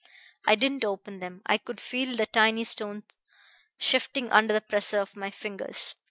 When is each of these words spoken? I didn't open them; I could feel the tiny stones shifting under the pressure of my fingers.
I 0.47 0.55
didn't 0.55 0.83
open 0.83 1.19
them; 1.19 1.43
I 1.45 1.59
could 1.59 1.79
feel 1.79 2.15
the 2.15 2.25
tiny 2.25 2.63
stones 2.63 3.03
shifting 3.77 4.31
under 4.31 4.51
the 4.51 4.59
pressure 4.61 4.97
of 4.99 5.15
my 5.15 5.29
fingers. 5.29 5.93